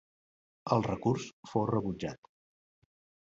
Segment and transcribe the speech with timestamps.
[0.75, 2.31] El recurs fou rebutjat.